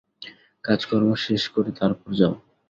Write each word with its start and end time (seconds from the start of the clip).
কাজকর্ম 0.63 1.09
শেষ 1.25 1.43
করে 1.55 1.69
তারপর 1.79 2.09
যাও। 2.19 2.33